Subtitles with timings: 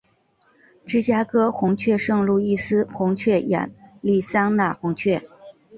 [0.87, 3.69] 芝加哥红雀圣路易斯红雀亚
[4.01, 5.29] 利桑那红雀